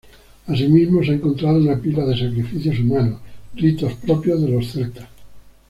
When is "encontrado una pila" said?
1.13-2.03